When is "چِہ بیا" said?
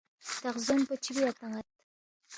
1.03-1.29